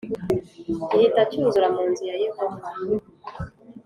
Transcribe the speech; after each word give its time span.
gihita 0.89 1.21
cyuzura 1.31 1.67
mu 1.75 1.83
nzu 1.89 2.03
ya 2.09 2.15
Yehova 2.25 2.67